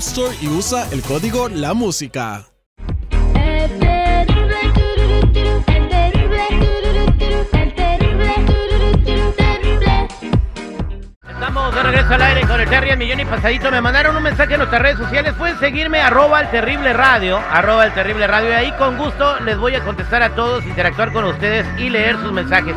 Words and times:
Store 0.00 0.34
y 0.40 0.48
usa 0.48 0.88
el 0.92 1.02
código 1.02 1.50
La 1.50 1.74
Música. 1.74 2.46
Estamos 11.28 11.74
de 11.74 11.82
regreso 11.82 12.14
al 12.14 12.22
aire 12.22 12.46
con 12.46 12.60
el 12.60 12.68
Terry, 12.70 12.88
el 12.88 12.96
millón 12.96 13.20
y 13.20 13.26
pasadito. 13.26 13.70
Me 13.70 13.82
mandaron 13.82 14.16
un 14.16 14.22
mensaje 14.22 14.54
en 14.54 14.60
nuestras 14.60 14.80
redes 14.80 14.96
sociales. 14.96 15.34
Pueden 15.34 15.58
seguirme, 15.58 16.00
arroba 16.00 16.40
el 16.40 16.50
terrible 16.50 16.94
radio, 16.94 17.38
arroba 17.50 17.84
el 17.84 17.92
terrible 17.92 18.26
radio. 18.26 18.48
Y 18.48 18.54
ahí 18.54 18.72
con 18.78 18.96
gusto 18.96 19.38
les 19.40 19.58
voy 19.58 19.74
a 19.74 19.84
contestar 19.84 20.22
a 20.22 20.34
todos, 20.34 20.64
interactuar 20.64 21.12
con 21.12 21.26
ustedes 21.26 21.66
y 21.78 21.90
leer 21.90 22.16
sus 22.16 22.32
mensajes. 22.32 22.74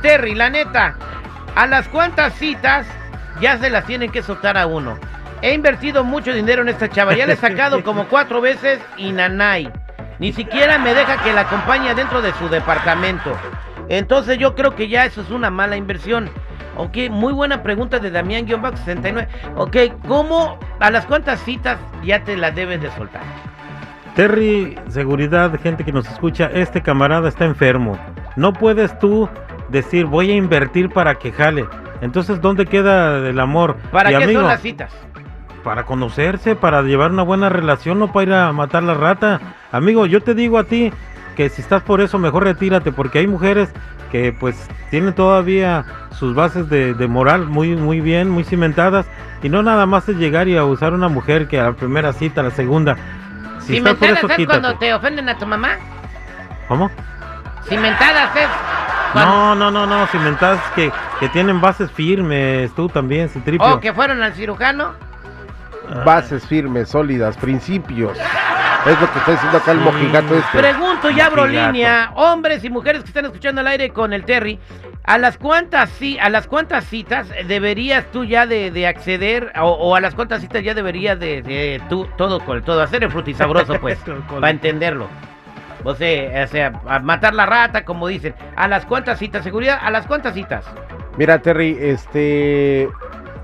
Terry, 0.00 0.34
la 0.34 0.50
neta, 0.50 0.94
a 1.54 1.66
las 1.66 1.88
cuantas 1.88 2.34
citas 2.34 2.86
ya 3.40 3.58
se 3.58 3.70
las 3.70 3.84
tienen 3.86 4.10
que 4.10 4.22
soltar 4.22 4.56
a 4.56 4.66
uno. 4.66 4.98
He 5.42 5.52
invertido 5.54 6.04
mucho 6.04 6.32
dinero 6.32 6.62
en 6.62 6.68
esta 6.68 6.88
chava. 6.88 7.14
Ya 7.14 7.26
le 7.26 7.32
he 7.34 7.36
sacado 7.36 7.82
como 7.84 8.06
cuatro 8.06 8.40
veces 8.40 8.80
y 8.96 9.12
nanay. 9.12 9.70
Ni 10.18 10.32
siquiera 10.32 10.78
me 10.78 10.94
deja 10.94 11.20
que 11.22 11.32
la 11.32 11.42
acompañe 11.42 11.94
dentro 11.94 12.22
de 12.22 12.32
su 12.34 12.48
departamento. 12.48 13.32
Entonces 13.88 14.38
yo 14.38 14.54
creo 14.54 14.76
que 14.76 14.88
ya 14.88 15.04
eso 15.04 15.20
es 15.20 15.30
una 15.30 15.50
mala 15.50 15.76
inversión. 15.76 16.30
Ok, 16.76 16.96
muy 17.10 17.32
buena 17.32 17.62
pregunta 17.62 17.98
de 17.98 18.10
Damián-69. 18.10 19.26
Ok, 19.56 19.76
¿cómo, 20.06 20.58
a 20.80 20.90
las 20.90 21.04
cuantas 21.06 21.40
citas 21.40 21.78
ya 22.02 22.24
te 22.24 22.36
la 22.36 22.50
debes 22.50 22.80
de 22.80 22.90
soltar? 22.92 23.22
Terry, 24.14 24.78
seguridad, 24.88 25.58
gente 25.60 25.84
que 25.84 25.92
nos 25.92 26.08
escucha, 26.08 26.50
este 26.52 26.82
camarada 26.82 27.28
está 27.28 27.44
enfermo. 27.44 27.98
No 28.36 28.52
puedes 28.52 28.96
tú 28.98 29.28
decir 29.72 30.06
voy 30.06 30.30
a 30.30 30.34
invertir 30.34 30.90
para 30.90 31.16
que 31.16 31.32
jale. 31.32 31.66
Entonces, 32.00 32.40
¿dónde 32.40 32.66
queda 32.66 33.28
el 33.28 33.40
amor? 33.40 33.76
¿Para 33.90 34.12
Y, 34.12 34.16
qué 34.16 34.24
amigo, 34.24 34.40
son 34.40 34.48
las 34.48 34.60
citas? 34.60 34.92
Para 35.64 35.84
conocerse, 35.84 36.56
para 36.56 36.82
llevar 36.82 37.10
una 37.10 37.22
buena 37.22 37.48
relación, 37.48 37.98
no 37.98 38.12
para 38.12 38.22
ir 38.24 38.32
a 38.32 38.52
matar 38.52 38.82
la 38.82 38.94
rata. 38.94 39.40
Amigo, 39.70 40.06
yo 40.06 40.20
te 40.20 40.34
digo 40.34 40.58
a 40.58 40.64
ti 40.64 40.92
que 41.36 41.48
si 41.48 41.62
estás 41.62 41.82
por 41.82 42.00
eso, 42.00 42.18
mejor 42.18 42.44
retírate, 42.44 42.92
porque 42.92 43.20
hay 43.20 43.26
mujeres 43.26 43.72
que 44.10 44.32
pues 44.38 44.68
tienen 44.90 45.14
todavía 45.14 45.84
sus 46.10 46.34
bases 46.34 46.68
de, 46.68 46.92
de 46.92 47.06
moral 47.08 47.46
muy, 47.46 47.74
muy 47.76 48.00
bien, 48.00 48.28
muy 48.28 48.44
cimentadas, 48.44 49.06
y 49.42 49.48
no 49.48 49.62
nada 49.62 49.86
más 49.86 50.08
es 50.08 50.16
llegar 50.16 50.48
y 50.48 50.56
abusar 50.56 50.92
a 50.92 50.96
una 50.96 51.08
mujer 51.08 51.48
que 51.48 51.58
a 51.58 51.64
la 51.64 51.72
primera 51.72 52.12
cita, 52.12 52.42
a 52.42 52.44
la 52.44 52.50
segunda. 52.50 52.96
Si 53.60 53.80
por 53.80 53.96
Cimentadas 53.96 54.18
eso, 54.18 54.26
es 54.28 54.36
quítate. 54.36 54.60
cuando 54.60 54.78
te 54.78 54.92
ofenden 54.92 55.28
a 55.28 55.38
tu 55.38 55.46
mamá. 55.46 55.76
¿Cómo? 56.68 56.90
Cimentadas 57.68 58.36
es 58.36 58.48
No, 59.14 59.54
no, 59.54 59.70
no, 59.70 59.86
no, 59.86 60.06
cimentadas 60.06 60.60
que, 60.74 60.90
que 61.20 61.28
tienen 61.28 61.60
bases 61.60 61.90
firmes, 61.90 62.74
tú 62.74 62.88
también, 62.88 63.28
Citripio. 63.28 63.74
O 63.74 63.80
que 63.80 63.92
fueron 63.92 64.22
al 64.22 64.32
cirujano. 64.34 64.92
Bases 66.04 66.46
firmes, 66.46 66.88
sólidas, 66.88 67.36
principios. 67.36 68.16
Es 68.86 69.00
lo 69.00 69.12
que 69.12 69.18
está 69.18 69.30
diciendo 69.32 69.58
acá 69.58 69.72
el 69.72 69.78
Sí. 69.78 69.84
mojigato 69.84 70.34
este. 70.36 70.58
Pregunto 70.58 71.10
y 71.10 71.20
abro 71.20 71.42
Mojigato. 71.42 71.72
línea, 71.72 72.10
hombres 72.14 72.64
y 72.64 72.70
mujeres 72.70 73.02
que 73.02 73.08
están 73.08 73.26
escuchando 73.26 73.60
al 73.60 73.66
aire 73.68 73.90
con 73.90 74.12
el 74.12 74.24
Terry, 74.24 74.58
¿a 75.04 75.18
las 75.18 75.36
cuantas, 75.38 75.90
ci- 76.00 76.18
a 76.20 76.28
las 76.30 76.46
cuantas 76.48 76.84
citas 76.86 77.28
deberías 77.46 78.06
tú 78.10 78.24
ya 78.24 78.46
de, 78.46 78.70
de 78.72 78.86
acceder 78.88 79.52
o, 79.60 79.66
o 79.70 79.94
a 79.94 80.00
las 80.00 80.14
cuantas 80.14 80.40
citas 80.40 80.64
ya 80.64 80.74
deberías 80.74 81.20
de, 81.20 81.42
de 81.42 81.80
tú, 81.88 82.08
todo 82.16 82.40
con 82.40 82.62
todo, 82.62 82.80
hacer 82.82 83.04
el 83.04 83.10
frutisabroso 83.10 83.74
pues, 83.80 83.98
para 84.30 84.50
entenderlo? 84.50 85.06
O 85.84 85.94
sea, 85.94 86.44
o 86.44 86.46
sea, 86.48 86.80
a 86.86 86.98
matar 87.00 87.34
la 87.34 87.46
rata, 87.46 87.84
como 87.84 88.08
dicen. 88.08 88.34
¿A 88.56 88.68
las 88.68 88.86
cuantas 88.86 89.18
citas? 89.18 89.44
¿Seguridad? 89.44 89.78
¿A 89.80 89.90
las 89.90 90.06
cuantas 90.06 90.34
citas? 90.34 90.64
Mira, 91.16 91.40
Terry, 91.40 91.76
este. 91.80 92.88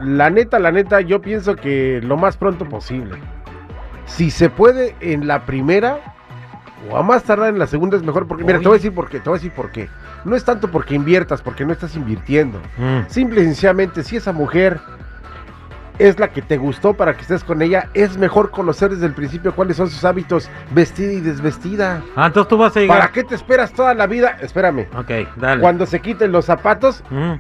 La 0.01 0.31
neta, 0.31 0.59
la 0.59 0.71
neta, 0.71 1.01
yo 1.01 1.21
pienso 1.21 1.57
que 1.57 2.01
lo 2.03 2.17
más 2.17 2.37
pronto 2.37 2.69
posible. 2.69 3.19
Si 4.07 4.31
se 4.31 4.49
puede 4.49 4.95
en 5.01 5.27
la 5.27 5.45
primera, 5.45 5.99
o 6.89 6.97
a 6.97 7.03
más 7.03 7.25
tardar 7.25 7.49
en 7.49 7.59
la 7.59 7.67
segunda 7.67 7.97
es 7.97 8.03
mejor. 8.03 8.27
Porque, 8.29 8.45
mira, 8.45 8.59
te 8.59 8.65
voy 8.65 8.77
a 8.77 8.79
decir 8.79 8.95
por 8.95 9.09
qué, 9.09 9.19
te 9.19 9.29
voy 9.29 9.39
a 9.39 9.41
decir 9.41 9.53
por 9.53 9.73
qué. 9.73 9.89
No 10.25 10.37
es 10.37 10.45
tanto 10.45 10.71
porque 10.71 10.95
inviertas, 10.95 11.43
porque 11.43 11.65
no 11.65 11.73
estás 11.73 11.97
invirtiendo. 11.97 12.61
Mm. 12.77 13.09
Simple 13.09 13.41
y 13.41 13.45
sencillamente, 13.45 14.03
si 14.05 14.17
esa 14.17 14.33
mujer 14.33 14.81
es 15.99 16.19
la 16.19 16.29
que 16.29 16.43
te 16.43 16.57
gustó 16.57 16.95
para 16.95 17.15
que 17.15 17.23
estés 17.23 17.43
con 17.45 17.61
ella, 17.63 17.89
es 17.95 18.17
mejor 18.19 18.51
conocer 18.51 18.91
desde 18.91 19.07
el 19.07 19.13
principio 19.15 19.55
cuáles 19.55 19.77
son 19.77 19.91
sus 19.91 20.05
hábitos 20.05 20.49
vestida 20.71 21.13
y 21.13 21.21
desvestida. 21.21 22.03
Ah, 22.17 22.27
entonces 22.27 22.49
tú 22.49 22.57
vas 22.59 22.77
a 22.77 22.81
llegar. 22.81 22.99
¿Para 22.99 23.13
qué 23.13 23.25
te 23.25 23.35
esperas 23.35 23.73
toda 23.73 23.95
la 23.95 24.07
vida? 24.07 24.37
Espérame. 24.41 24.87
Ok, 24.97 25.11
dale. 25.37 25.61
Cuando 25.61 25.87
se 25.87 26.01
quiten 26.01 26.31
los 26.33 26.45
zapatos, 26.45 27.03
Mm, 27.11 27.33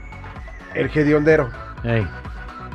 el 0.75 0.91
hediondero. 0.93 1.49
ey. 1.85 2.07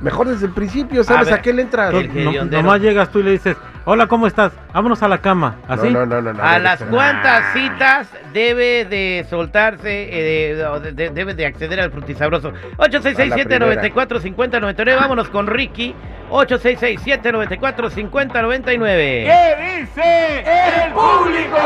Mejor 0.01 0.27
desde 0.27 0.47
el 0.47 0.51
principio, 0.51 1.03
¿sabes 1.03 1.27
ver, 1.27 1.35
a, 1.35 1.41
qué 1.41 1.53
le 1.53 1.61
entras? 1.61 1.94
no- 1.94 2.45
nomás 2.45 2.81
llegas 2.81 3.09
tú 3.09 3.19
y 3.19 3.23
le 3.23 3.31
dices, 3.31 3.55
hola, 3.85 4.07
¿cómo 4.07 4.27
estás? 4.27 4.51
Vámonos 4.73 5.01
a 5.03 5.07
la 5.07 5.19
cama. 5.19 5.55
¿Así? 5.67 5.89
No, 5.89 6.05
no, 6.05 6.21
no, 6.21 6.31
no, 6.33 6.33
no, 6.33 6.44
¿A 6.44 6.59
las 6.59 6.83
cuantas 6.83 7.53
citas 7.53 8.07
debe 8.33 8.85
de 8.85 9.25
soltarse, 9.29 10.09
eh, 10.11 10.53
de- 10.55 10.79
de- 10.79 10.91
de- 10.91 11.09
debe 11.09 11.33
de 11.33 11.45
acceder 11.45 11.79
al 11.79 11.91
frutisabroso? 11.91 12.51
866-794-5099. 12.77 14.95
Vámonos 14.95 15.29
con 15.29 15.47
Ricky. 15.47 15.95
866-794-5099. 16.29 19.25
¿Qué 19.25 19.80
dice 19.80 20.39
el 20.85 20.91
público? 20.94 21.57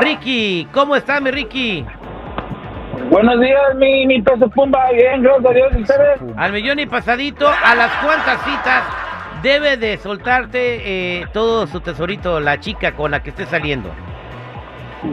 Ricky, 0.00 0.68
¿cómo 0.72 0.96
está 0.96 1.20
mi 1.20 1.30
Ricky? 1.30 1.84
Buenos 3.10 3.40
días, 3.40 3.74
mi, 3.76 4.06
mi 4.06 4.20
peso 4.22 4.48
pumba. 4.50 4.90
Bien, 4.92 5.22
gracias 5.22 5.46
a 5.46 5.50
Dios. 5.54 5.68
¿Y 5.76 5.82
ustedes? 5.82 6.20
Al 6.36 6.52
millón 6.52 6.78
y 6.78 6.86
pasadito, 6.86 7.48
¿a 7.48 7.74
las 7.74 7.90
cuantas 8.04 8.40
citas 8.44 8.82
debe 9.42 9.76
de 9.76 9.98
soltarte 9.98 11.20
eh, 11.20 11.26
todo 11.32 11.66
su 11.66 11.80
tesorito, 11.80 12.40
la 12.40 12.60
chica 12.60 12.92
con 12.92 13.10
la 13.10 13.22
que 13.22 13.30
esté 13.30 13.46
saliendo? 13.46 13.90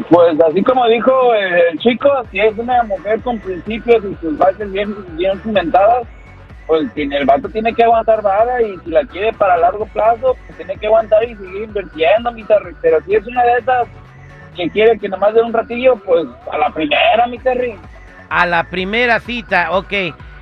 Pues 0.09 0.39
así 0.41 0.63
como 0.63 0.87
dijo 0.87 1.33
el, 1.35 1.53
el 1.53 1.79
chico, 1.79 2.09
si 2.31 2.39
es 2.39 2.57
una 2.57 2.83
mujer 2.83 3.19
con 3.21 3.39
principios 3.39 4.03
y 4.05 4.15
sus 4.21 4.37
bases 4.37 4.71
bien, 4.71 4.95
bien 5.17 5.39
cimentadas, 5.41 6.07
pues 6.65 6.89
el 6.95 7.25
vato 7.25 7.49
tiene 7.49 7.73
que 7.73 7.83
aguantar 7.83 8.21
vara 8.21 8.61
y 8.61 8.77
si 8.79 8.89
la 8.89 9.03
quiere 9.05 9.33
para 9.33 9.57
largo 9.57 9.85
plazo, 9.87 10.35
pues 10.45 10.57
tiene 10.57 10.77
que 10.77 10.87
aguantar 10.87 11.23
y 11.23 11.35
seguir 11.35 11.63
invirtiendo, 11.63 12.31
mi 12.31 12.43
Terry. 12.43 12.75
Pero 12.81 13.01
si 13.05 13.15
es 13.15 13.27
una 13.27 13.43
de 13.43 13.59
esas 13.59 13.87
que 14.55 14.69
quiere 14.69 14.97
que 14.97 15.09
nomás 15.09 15.33
dé 15.33 15.41
un 15.41 15.53
ratillo, 15.53 15.95
pues 15.97 16.25
a 16.51 16.57
la 16.57 16.69
primera, 16.69 17.27
mi 17.27 17.37
Terry. 17.39 17.75
A 18.29 18.45
la 18.45 18.63
primera 18.63 19.19
cita, 19.19 19.71
ok. 19.71 19.93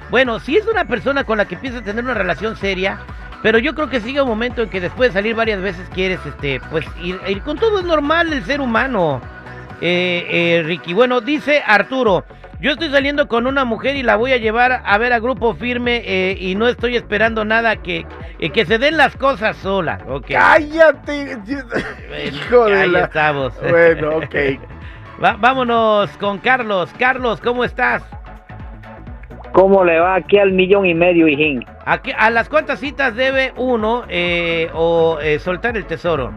Bueno, 0.10 0.40
si 0.40 0.58
es 0.58 0.68
una 0.68 0.86
persona 0.86 1.24
con 1.24 1.38
la 1.38 1.46
que 1.46 1.56
empiezas 1.56 1.82
a 1.82 1.86
tener 1.86 2.04
una 2.04 2.14
relación 2.14 2.56
seria, 2.56 3.00
pero 3.42 3.58
yo 3.60 3.74
creo 3.76 3.90
que 3.90 4.00
sigue 4.02 4.22
un 4.22 4.28
momento 4.28 4.62
en 4.64 4.70
que 4.70 4.80
después 4.82 5.10
de 5.10 5.14
salir 5.20 5.36
varias 5.36 5.62
veces 5.62 5.88
quieres, 5.94 6.20
este, 6.26 6.60
pues 6.72 6.86
ir, 7.02 7.20
ir 7.28 7.42
con 7.42 7.58
todo 7.58 7.80
es 7.80 7.86
normal 7.86 8.32
el 8.34 8.44
ser 8.46 8.62
humano, 8.62 9.22
eh, 9.82 10.26
eh, 10.30 10.64
Ricky. 10.66 10.94
Bueno, 10.94 11.22
dice 11.22 11.64
Arturo, 11.66 12.24
yo 12.60 12.72
estoy 12.72 12.90
saliendo 12.92 13.28
con 13.28 13.48
una 13.48 13.66
mujer 13.66 13.96
y 13.96 14.04
la 14.04 14.16
voy 14.16 14.34
a 14.34 14.38
llevar 14.38 14.84
a 14.86 14.98
ver 15.00 15.14
a 15.14 15.20
Grupo 15.20 15.56
Firme 15.56 16.04
eh, 16.06 16.38
y 16.40 16.54
no 16.56 16.68
estoy 16.68 16.96
esperando 16.96 17.44
nada 17.44 17.78
que, 17.78 18.06
eh, 18.38 18.50
que 18.52 18.66
se 18.66 18.78
den 18.78 18.98
las 18.98 19.16
cosas 19.16 19.58
solas, 19.58 20.02
ok. 20.08 20.28
¡Cállate! 20.30 21.38
Hijo 22.32 22.66
de 22.66 22.82
ahí 22.82 22.90
la... 22.90 23.00
estamos. 23.06 23.54
Bueno, 23.68 24.18
ok. 24.18 24.36
Va- 25.24 25.38
vámonos 25.40 26.10
con 26.18 26.38
Carlos. 26.40 26.92
Carlos, 26.98 27.40
¿cómo 27.42 27.64
estás? 27.64 28.04
¿Cómo 29.54 29.84
le 29.84 30.00
va 30.00 30.16
aquí 30.16 30.38
al 30.38 30.52
millón 30.54 30.86
y 30.86 30.94
medio, 30.94 31.28
hijín? 31.28 31.66
¿A, 31.86 32.02
qué- 32.02 32.14
a 32.14 32.30
las 32.30 32.48
cuántas 32.48 32.80
citas 32.80 33.16
debe 33.16 33.52
uno 33.58 34.04
eh, 34.08 34.70
o 34.74 35.20
eh, 35.22 35.40
soltar 35.40 35.76
el 35.76 35.86
tesoro? 35.86 36.32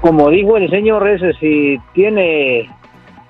Como 0.00 0.30
dijo 0.30 0.56
el 0.56 0.70
señor 0.70 1.08
ese, 1.08 1.32
si 1.40 1.78
tiene 1.94 2.70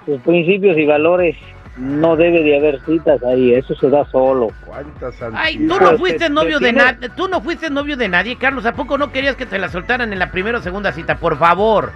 sus 0.04 0.20
principios 0.22 0.76
y 0.76 0.84
valores, 0.84 1.36
no 1.78 2.16
debe 2.16 2.42
de 2.42 2.56
haber 2.58 2.80
citas 2.84 3.22
ahí, 3.22 3.54
eso 3.54 3.74
se 3.74 3.88
da 3.88 4.04
solo. 4.10 4.48
¿Cuántas 4.66 5.14
Ay, 5.34 5.56
tú 5.58 5.74
no 5.74 5.78
Pues, 5.78 5.98
fuiste 5.98 6.18
te- 6.26 6.30
novio 6.30 6.58
de 6.58 6.72
nadie. 6.72 7.08
Tú 7.16 7.28
no 7.28 7.40
fuiste 7.40 7.70
novio 7.70 7.96
de 7.96 8.08
nadie, 8.08 8.36
Carlos. 8.36 8.66
¿A 8.66 8.72
poco 8.72 8.98
no 8.98 9.12
querías 9.12 9.36
que 9.36 9.46
te 9.46 9.58
la 9.58 9.68
soltaran 9.68 10.12
en 10.12 10.18
la 10.18 10.30
primera 10.30 10.58
o 10.58 10.62
segunda 10.62 10.92
cita? 10.92 11.16
Por 11.16 11.38
favor. 11.38 11.92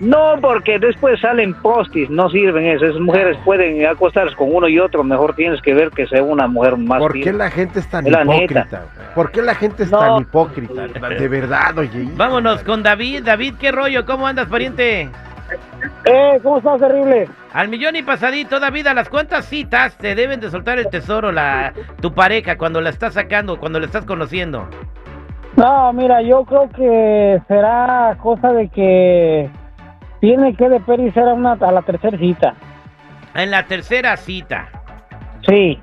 No, 0.00 0.34
porque 0.40 0.78
después 0.80 1.20
salen 1.20 1.54
postis, 1.54 2.10
no 2.10 2.28
sirven 2.28 2.66
eso. 2.66 2.86
Esas 2.86 3.00
mujeres 3.00 3.36
pueden 3.44 3.86
acostarse 3.86 4.34
con 4.34 4.52
uno 4.52 4.66
y 4.68 4.78
otro. 4.80 5.04
Mejor 5.04 5.34
tienes 5.36 5.60
que 5.62 5.74
ver 5.74 5.90
que 5.90 6.06
sea 6.08 6.22
una 6.22 6.48
mujer 6.48 6.76
más. 6.76 6.98
¿Por 6.98 7.12
qué 7.12 7.32
la 7.32 7.50
gente 7.50 7.78
es 7.78 7.88
tan 7.88 8.10
la 8.10 8.22
hipócrita? 8.22 8.66
¿Por 9.14 9.30
qué 9.30 9.42
la 9.42 9.54
gente 9.54 9.84
es 9.84 9.90
No. 9.92 9.98
tan 10.00 10.22
hipócrita? 10.22 10.88
De 10.88 11.28
verdad, 11.28 11.78
oye. 11.78 12.08
Vámonos 12.16 12.64
con 12.64 12.82
David. 12.82 13.22
David, 13.24 13.54
¿qué 13.60 13.70
rollo? 13.70 14.04
¿Cómo 14.04 14.26
andas, 14.26 14.48
pariente? 14.48 15.08
Eh, 16.04 16.40
¿cómo 16.42 16.58
estás, 16.58 16.80
terrible? 16.80 17.28
Al 17.52 17.68
millón 17.68 17.94
y 17.94 18.02
pasadito, 18.02 18.58
David, 18.58 18.86
¿a 18.86 18.94
las 18.94 19.08
cuántas 19.08 19.44
citas 19.44 19.96
te 19.98 20.14
deben 20.14 20.40
de 20.40 20.50
soltar 20.50 20.78
el 20.78 20.88
tesoro 20.88 21.30
la 21.30 21.72
tu 22.00 22.12
pareja 22.14 22.56
cuando 22.56 22.80
la 22.80 22.90
estás 22.90 23.14
sacando, 23.14 23.58
cuando 23.60 23.78
la 23.78 23.86
estás 23.86 24.04
conociendo? 24.04 24.66
No, 25.56 25.92
mira, 25.92 26.22
yo 26.22 26.44
creo 26.44 26.68
que 26.70 27.42
será 27.46 28.16
cosa 28.22 28.52
de 28.52 28.68
que 28.70 29.50
tiene 30.22 30.54
que 30.54 30.68
de 30.68 30.76
a, 30.76 31.34
una, 31.34 31.52
a 31.54 31.72
la 31.72 31.82
tercera 31.82 32.16
cita. 32.16 32.54
En 33.34 33.50
la 33.50 33.66
tercera 33.66 34.16
cita. 34.16 34.68
Sí, 35.48 35.80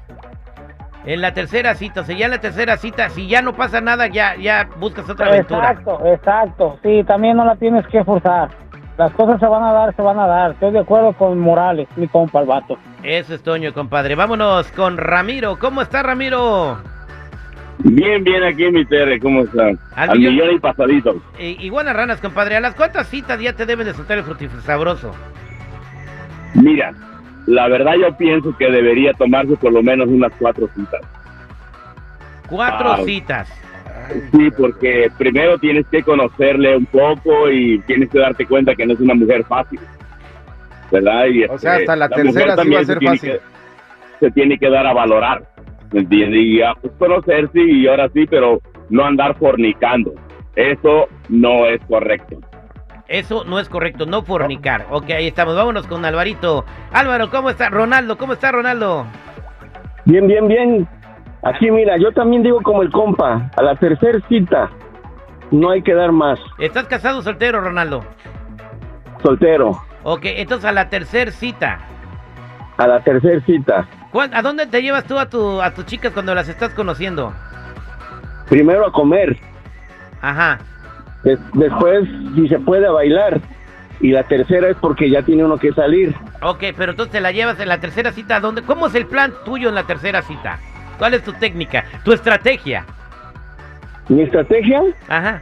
En 1.05 1.19
la 1.19 1.33
tercera 1.33 1.75
cita, 1.75 2.01
o 2.01 2.03
sea, 2.05 2.15
ya 2.15 2.25
en 2.25 2.31
la 2.31 2.39
tercera 2.39 2.77
cita, 2.77 3.09
si 3.09 3.27
ya 3.27 3.41
no 3.41 3.53
pasa 3.53 3.81
nada, 3.81 4.07
ya, 4.07 4.37
ya 4.37 4.69
buscas 4.77 5.09
otra 5.09 5.27
aventura. 5.27 5.71
exacto, 5.71 6.05
exacto. 6.05 6.79
Sí, 6.81 7.03
también 7.05 7.35
no 7.35 7.43
la 7.43 7.57
tienes 7.57 7.85
que 7.87 8.01
forzar. 8.05 8.49
Las 8.97 9.11
cosas 9.11 9.41
se 9.41 9.45
van 9.45 9.63
a 9.63 9.73
dar, 9.73 9.93
se 9.93 10.01
van 10.01 10.19
a 10.19 10.25
dar. 10.27 10.51
Estoy 10.51 10.71
de 10.71 10.79
acuerdo 10.79 11.11
con 11.13 11.37
Morales, 11.37 11.89
mi 11.97 12.07
compa, 12.07 12.39
el 12.39 12.47
vato. 12.47 12.77
Eso 13.03 13.33
es 13.33 13.43
Toño, 13.43 13.73
compadre. 13.73 14.15
Vámonos 14.15 14.71
con 14.71 14.97
Ramiro. 14.97 15.59
¿Cómo 15.59 15.81
está 15.81 16.01
Ramiro? 16.01 16.77
Bien, 17.83 18.23
bien 18.23 18.43
aquí, 18.43 18.69
mi 18.71 18.85
Tere, 18.85 19.19
¿cómo 19.19 19.41
están? 19.43 19.79
Al 19.95 20.09
Al, 20.11 20.17
millón- 20.19 20.33
millón 20.33 20.55
y 20.55 20.59
pasadito. 20.59 21.21
Eh, 21.37 21.55
iguanas 21.59 21.95
ranas, 21.95 22.19
compadre. 22.19 22.57
¿A 22.57 22.59
las 22.59 22.75
cuántas 22.75 23.07
citas 23.07 23.39
ya 23.39 23.53
te 23.53 23.65
deben 23.65 23.85
de 23.87 23.93
soltar 23.93 24.17
el 24.17 24.23
frutifrutisabroso? 24.25 25.15
Mira, 26.55 26.93
la 27.47 27.67
verdad 27.69 27.93
yo 27.99 28.15
pienso 28.17 28.55
que 28.57 28.69
debería 28.69 29.13
tomarse 29.13 29.55
por 29.55 29.71
lo 29.71 29.81
menos 29.81 30.07
unas 30.09 30.31
cuatro 30.39 30.67
citas. 30.75 31.01
Cuatro 32.49 33.05
citas. 33.05 33.49
Sí, 34.31 34.49
porque 34.57 35.09
primero 35.17 35.57
tienes 35.59 35.85
que 35.87 36.01
conocerle 36.03 36.75
un 36.75 36.85
poco 36.87 37.49
y 37.49 37.79
tienes 37.81 38.09
que 38.09 38.19
darte 38.19 38.45
cuenta 38.45 38.75
que 38.75 38.85
no 38.85 38.93
es 38.93 38.99
una 38.99 39.13
mujer 39.13 39.43
fácil. 39.45 39.79
¿Verdad? 40.91 41.25
Y, 41.27 41.43
O 41.45 41.57
sea, 41.59 41.73
este, 41.77 41.83
hasta 41.83 41.95
la 41.95 42.09
tercera 42.09 42.57
sí 42.63 42.69
va 42.71 42.79
a 42.79 42.83
ser 42.85 42.97
tiene 42.97 43.15
fácil. 43.15 43.31
que- 43.31 43.39
se 44.19 44.31
tiene 44.31 44.57
que 44.57 44.69
dar 44.69 44.85
a 44.85 44.93
valorar. 44.93 45.43
¿Me 45.91 46.01
entiendes? 46.01 46.39
Y 46.41 46.59
pues 46.81 46.93
conocerse 46.97 47.59
y 47.61 47.87
ahora 47.87 48.09
sí, 48.13 48.25
pero 48.29 48.59
no 48.89 49.05
andar 49.05 49.35
fornicando. 49.37 50.13
Eso 50.55 51.07
no 51.29 51.65
es 51.65 51.81
correcto. 51.85 52.37
Eso 53.07 53.43
no 53.43 53.59
es 53.59 53.67
correcto, 53.69 54.05
no 54.05 54.21
fornicar. 54.21 54.85
Ok, 54.91 55.09
ahí 55.09 55.27
estamos. 55.27 55.55
Vámonos 55.55 55.87
con 55.87 56.05
Alvarito. 56.05 56.63
Álvaro, 56.91 57.29
¿cómo 57.31 57.49
está? 57.49 57.69
Ronaldo, 57.69 58.17
¿cómo 58.17 58.33
está 58.33 58.51
Ronaldo? 58.51 59.05
Bien, 60.05 60.27
bien, 60.27 60.47
bien. 60.47 60.87
Aquí 61.43 61.71
mira, 61.71 61.97
yo 61.97 62.11
también 62.11 62.43
digo 62.43 62.61
como 62.61 62.81
el 62.83 62.91
compa, 62.91 63.49
a 63.55 63.63
la 63.63 63.75
tercera 63.77 64.19
cita 64.27 64.69
no 65.51 65.71
hay 65.71 65.81
que 65.81 65.93
dar 65.95 66.11
más. 66.11 66.37
¿Estás 66.59 66.85
casado 66.87 67.19
o 67.19 67.21
soltero, 67.23 67.61
Ronaldo? 67.61 68.03
Soltero, 69.23 69.71
Ok, 70.03 70.21
entonces 70.25 70.65
a 70.65 70.71
la 70.71 70.89
tercera 70.89 71.31
cita. 71.31 71.79
a 72.77 72.87
la 72.87 72.99
tercera 73.01 73.39
cita. 73.45 73.87
¿Cuán- 74.11 74.33
¿A 74.33 74.41
dónde 74.41 74.65
te 74.67 74.81
llevas 74.81 75.05
tú 75.05 75.17
a, 75.17 75.27
tu, 75.29 75.61
a 75.61 75.71
tus 75.73 75.85
chicas 75.85 76.11
cuando 76.13 76.33
las 76.35 76.47
estás 76.49 76.73
conociendo? 76.73 77.33
Primero 78.49 78.85
a 78.87 78.91
comer, 78.91 79.37
Ajá. 80.21 80.59
des- 81.23 81.39
después 81.53 82.07
si 82.35 82.47
se 82.47 82.59
puede 82.59 82.87
a 82.87 82.91
bailar. 82.91 83.39
Y 84.01 84.11
la 84.13 84.23
tercera 84.23 84.69
es 84.69 84.77
porque 84.77 85.09
ya 85.09 85.21
tiene 85.23 85.43
uno 85.43 85.57
que 85.57 85.73
salir. 85.73 86.15
Ok, 86.41 86.63
pero 86.77 86.91
entonces 86.91 87.11
te 87.11 87.19
la 87.19 87.33
llevas 87.33 87.59
en 87.59 87.67
la 87.67 87.79
tercera 87.81 88.13
cita. 88.13 88.37
¿a 88.37 88.39
dónde? 88.39 88.61
¿Cómo 88.61 88.87
es 88.87 88.95
el 88.95 89.05
plan 89.05 89.33
tuyo 89.43 89.67
en 89.67 89.75
la 89.75 89.83
tercera 89.83 90.21
cita? 90.21 90.57
¿Cuál 90.97 91.15
es 91.15 91.23
tu 91.23 91.33
técnica? 91.33 91.83
¿Tu 92.05 92.13
estrategia? 92.13 92.85
Mi 94.07 94.21
estrategia 94.21 94.81
Ajá. 95.09 95.41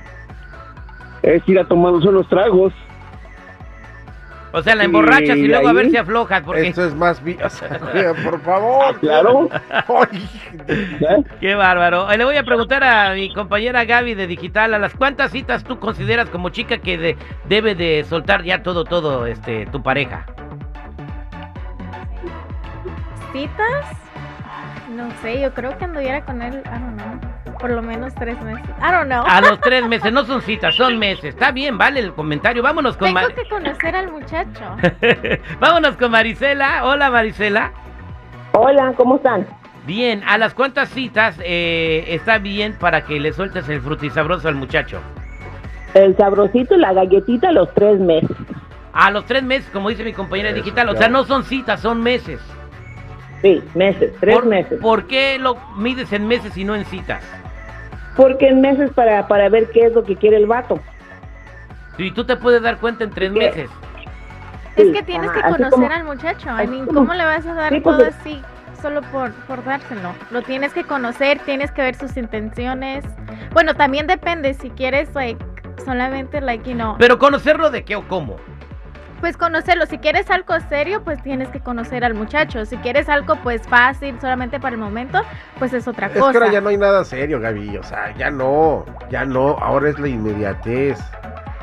es 1.21 1.47
ir 1.47 1.59
a 1.59 1.65
tomarnos 1.65 2.03
unos 2.05 2.27
tragos. 2.29 2.73
O 4.57 4.63
sea, 4.63 4.75
la 4.75 4.83
emborrachas 4.83 5.37
y 5.37 5.41
Y 5.41 5.47
luego 5.47 5.67
a 5.67 5.73
ver 5.73 5.89
si 5.89 5.97
aflojas. 5.97 6.41
Porque... 6.43 6.67
Esto 6.67 6.85
es 6.85 6.95
más... 6.95 7.21
sea, 7.49 7.79
por 8.23 8.41
favor. 8.41 8.99
Claro. 8.99 9.49
Ay, 9.69 10.29
¿eh? 10.67 11.23
Qué 11.39 11.55
bárbaro. 11.55 12.07
Le 12.15 12.23
voy 12.25 12.37
a 12.37 12.43
preguntar 12.43 12.83
a 12.83 13.13
mi 13.13 13.33
compañera 13.33 13.85
Gaby 13.85 14.13
de 14.15 14.27
Digital, 14.27 14.73
¿a 14.73 14.79
las 14.79 14.93
cuántas 14.93 15.31
citas 15.31 15.63
tú 15.63 15.79
consideras 15.79 16.29
como 16.29 16.49
chica 16.49 16.77
que 16.79 16.97
de- 16.97 17.17
debe 17.47 17.75
de 17.75 18.03
soltar 18.07 18.43
ya 18.43 18.63
todo, 18.63 18.83
todo, 18.83 19.25
este, 19.25 19.65
tu 19.67 19.81
pareja? 19.83 20.25
¿Citas? 23.31 23.85
No 24.95 25.09
sé, 25.21 25.41
yo 25.41 25.53
creo 25.53 25.77
que 25.77 25.85
anduviera 25.85 26.23
con 26.25 26.41
él, 26.41 26.63
I 26.65 26.69
don't 26.69 26.95
know, 26.99 27.26
por 27.57 27.69
lo 27.71 27.81
menos 27.81 28.13
tres 28.15 28.39
meses. 28.41 28.69
I 28.79 28.91
don't 28.91 29.05
know. 29.07 29.23
A 29.27 29.41
los 29.41 29.59
tres 29.61 29.85
meses, 29.87 30.11
no 30.11 30.25
son 30.25 30.41
citas, 30.41 30.75
son 30.75 30.97
meses. 30.99 31.25
Está 31.25 31.51
bien, 31.51 31.77
vale 31.77 31.99
el 31.99 32.13
comentario. 32.13 32.61
Vámonos 32.63 32.97
con, 32.97 33.07
Tengo 33.07 33.21
Mar- 33.21 33.33
que 33.33 33.47
conocer 33.49 33.95
al 33.95 34.11
muchacho. 34.11 34.75
Vámonos 35.59 35.95
con 35.97 36.11
Marisela. 36.11 36.85
Hola, 36.85 37.09
Marisela. 37.09 37.71
Hola, 38.53 38.93
¿cómo 38.95 39.17
están? 39.17 39.45
Bien, 39.85 40.21
¿a 40.27 40.37
las 40.37 40.53
cuántas 40.53 40.89
citas 40.89 41.39
eh, 41.43 42.05
está 42.09 42.39
bien 42.39 42.75
para 42.77 43.05
que 43.05 43.19
le 43.19 43.31
sueltes 43.33 43.69
el 43.69 43.81
frutisabroso 43.81 44.47
al 44.49 44.55
muchacho? 44.55 44.99
El 45.93 46.15
sabrosito 46.17 46.75
y 46.75 46.79
la 46.79 46.91
galletita 46.93 47.49
a 47.49 47.51
los 47.53 47.73
tres 47.73 47.99
meses. 47.99 48.35
A 48.91 49.11
los 49.11 49.25
tres 49.25 49.43
meses, 49.43 49.69
como 49.71 49.89
dice 49.89 50.03
mi 50.03 50.11
compañera 50.13 50.49
Eso, 50.49 50.57
digital. 50.57 50.89
O 50.89 50.95
sea, 50.97 51.07
no 51.07 51.23
son 51.23 51.43
citas, 51.43 51.79
son 51.79 52.01
meses. 52.01 52.41
Sí, 53.41 53.63
meses, 53.75 54.11
tres 54.19 54.35
¿Por, 54.35 54.45
meses. 54.47 54.79
¿Por 54.81 55.05
qué 55.07 55.37
lo 55.39 55.55
mides 55.77 56.11
en 56.11 56.27
meses 56.27 56.57
y 56.57 56.63
no 56.63 56.75
en 56.75 56.83
citas? 56.85 57.23
Porque 58.17 58.49
en 58.49 58.59
meses 58.61 58.89
para, 58.93 59.27
para 59.27 59.47
ver 59.47 59.69
qué 59.71 59.85
es 59.85 59.93
lo 59.93 60.03
que 60.03 60.15
quiere 60.17 60.35
el 60.37 60.47
vato. 60.47 60.79
Y 61.97 62.11
tú 62.11 62.25
te 62.25 62.35
puedes 62.35 62.61
dar 62.61 62.77
cuenta 62.77 63.03
en 63.05 63.11
tres 63.11 63.31
¿Qué? 63.31 63.39
meses. 63.39 63.69
Es 64.75 64.91
que 64.93 65.01
tienes 65.03 65.29
ajá, 65.29 65.41
que 65.41 65.49
conocer 65.53 65.69
como- 65.71 65.91
al 65.91 66.03
muchacho. 66.03 66.49
I 66.61 66.67
mean, 66.67 66.85
como- 66.85 66.99
¿cómo 67.01 67.13
le 67.13 67.23
vas 67.25 67.45
a 67.47 67.53
dar 67.53 67.73
Sí, 67.73 67.79
todo 67.81 68.05
así 68.05 68.41
solo 68.81 69.01
por, 69.11 69.31
por 69.45 69.63
dárselo? 69.63 70.13
Lo 70.31 70.41
tienes 70.43 70.73
que 70.73 70.83
conocer, 70.83 71.39
tienes 71.45 71.71
que 71.71 71.81
ver 71.81 71.95
sus 71.95 72.15
intenciones. 72.17 73.03
Bueno, 73.53 73.73
también 73.73 74.05
depende 74.05 74.53
si 74.53 74.69
quieres, 74.71 75.13
like, 75.15 75.43
solamente, 75.83 76.41
like, 76.41 76.69
you 76.69 76.75
know, 76.75 76.95
Pero 76.99 77.17
conocerlo 77.17 77.71
de 77.71 77.83
qué 77.85 77.95
o 77.95 78.07
cómo. 78.07 78.35
Pues 79.19 79.37
conocerlo. 79.37 79.85
Si 79.85 79.97
quieres 79.97 80.29
algo 80.31 80.53
serio, 80.69 81.03
pues 81.03 81.21
tienes 81.23 81.49
que 81.49 81.59
conocer 81.59 82.03
al 82.05 82.13
muchacho. 82.13 82.65
Si 82.65 82.77
quieres 82.77 83.09
algo, 83.09 83.35
pues 83.43 83.67
fácil, 83.67 84.19
solamente 84.19 84.59
para 84.59 84.75
el 84.75 84.81
momento, 84.81 85.21
pues 85.59 85.73
es 85.73 85.87
otra 85.87 86.07
Es 86.07 86.13
que 86.13 86.19
cosa. 86.19 86.37
ahora 86.39 86.51
ya 86.51 86.61
no 86.61 86.69
hay 86.69 86.77
nada 86.77 87.03
serio, 87.03 87.39
Gaby. 87.39 87.77
O 87.77 87.83
sea, 87.83 88.15
ya 88.15 88.29
no. 88.31 88.85
Ya 89.09 89.25
no. 89.25 89.57
Ahora 89.59 89.89
es 89.89 89.99
la 89.99 90.07
inmediatez. 90.07 90.99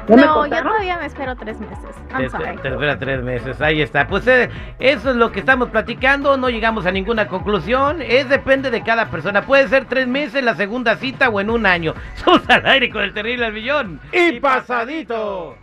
¿Ya 0.07 0.17
me 0.17 0.23
No, 0.23 0.45
yo 0.47 0.63
todavía 0.63 0.99
me 0.99 1.07
espero 1.07 1.35
tres 1.35 1.59
meses. 1.61 1.79
I'm 2.13 2.19
Te, 2.25 2.29
sorry. 2.29 2.57
te 2.59 2.69
espera 2.69 2.99
tres 2.99 3.23
meses, 3.23 3.59
ahí 3.63 3.81
está. 3.81 4.07
Pues 4.07 4.27
eh, 4.27 4.51
eso 4.79 5.11
es 5.11 5.17
lo 5.17 5.33
que 5.33 5.41
estamos 5.41 5.71
platicando, 5.71 6.37
no 6.37 6.51
llegamos 6.51 6.85
a 6.85 6.91
ninguna 6.93 7.27
conclusión, 7.27 8.03
es 8.03 8.29
depende 8.29 8.71
de 8.71 8.83
cada 8.83 9.07
persona. 9.07 9.41
Puede 9.47 9.67
ser 9.69 9.87
tres 9.87 10.07
meses, 10.07 10.45
la 10.45 10.57
segunda 10.57 10.97
cita 10.97 11.31
o 11.31 11.41
en 11.41 11.49
un 11.49 11.65
año. 11.65 11.95
Somos 12.17 12.43
al 12.51 12.67
aire 12.67 12.91
con 12.91 13.01
el 13.03 13.15
terrible 13.15 13.47
al 13.47 13.55
millón. 13.55 13.99
Y 14.13 14.41
pasadito. 14.41 15.57